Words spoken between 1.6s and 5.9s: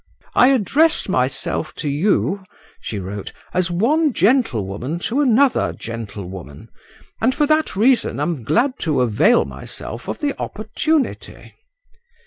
to you," she wrote, "as one gentlewoman to another